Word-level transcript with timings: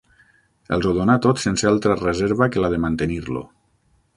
Els 0.77 0.87
ho 0.87 0.93
donà 0.95 1.17
tot 1.27 1.43
sense 1.43 1.69
altra 1.73 1.99
reserva 2.01 2.49
que 2.57 2.65
la 2.65 2.73
de 2.77 2.81
mantenir-lo. 2.87 3.45